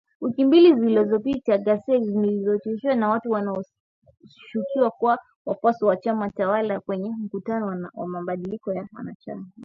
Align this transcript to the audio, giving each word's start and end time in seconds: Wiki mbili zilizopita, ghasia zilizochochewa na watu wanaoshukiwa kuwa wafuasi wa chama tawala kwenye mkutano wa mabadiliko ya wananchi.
Wiki 0.21 0.45
mbili 0.45 0.75
zilizopita, 0.75 1.57
ghasia 1.57 1.99
zilizochochewa 1.99 2.95
na 2.95 3.09
watu 3.09 3.31
wanaoshukiwa 3.31 4.91
kuwa 4.97 5.19
wafuasi 5.45 5.85
wa 5.85 5.97
chama 5.97 6.29
tawala 6.29 6.79
kwenye 6.79 7.09
mkutano 7.23 7.89
wa 7.93 8.07
mabadiliko 8.07 8.73
ya 8.73 8.87
wananchi. 8.93 9.31